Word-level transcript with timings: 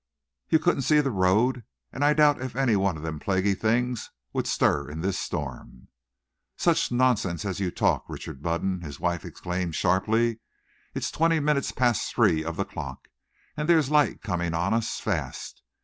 You 0.49 0.57
couldn't 0.57 0.81
see 0.81 0.99
the 0.99 1.11
road, 1.11 1.63
and 1.93 2.03
I 2.03 2.15
doubt 2.15 2.41
if 2.41 2.55
one 2.55 2.97
of 2.97 3.03
them 3.03 3.19
plaguey 3.19 3.53
things 3.53 4.09
would 4.33 4.47
stir 4.47 4.89
in 4.89 5.01
this 5.01 5.19
storm." 5.19 5.89
"Such 6.57 6.91
nonsense 6.91 7.45
as 7.45 7.59
you 7.59 7.69
talk, 7.69 8.05
Richard 8.07 8.41
Budden!" 8.41 8.81
his 8.81 8.99
wife 8.99 9.23
exclaimed 9.23 9.75
sharply. 9.75 10.39
"It's 10.95 11.11
twenty 11.11 11.39
minutes 11.39 11.71
past 11.71 12.11
three 12.11 12.43
of 12.43 12.57
the 12.57 12.65
clock, 12.65 13.09
and 13.55 13.69
there's 13.69 13.91
light 13.91 14.23
coming 14.23 14.55
on 14.55 14.73
us 14.73 14.99
fast. 14.99 15.61